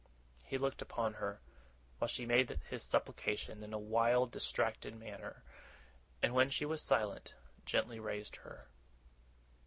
He 0.43 0.57
looked 0.57 0.81
upon 0.81 1.13
her, 1.21 1.41
while 1.99 2.07
she 2.07 2.25
made 2.25 2.47
this 2.47 2.83
supplication, 2.83 3.61
in 3.63 3.71
a 3.71 3.77
wild 3.77 4.31
distracted 4.31 4.95
manner; 4.99 5.43
and, 6.23 6.33
when 6.33 6.49
she 6.49 6.65
was 6.65 6.81
silent, 6.81 7.35
gently 7.67 7.99
raised 7.99 8.37
her. 8.37 8.65